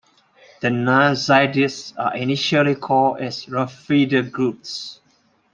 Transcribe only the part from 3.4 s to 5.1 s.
Rafida Groups.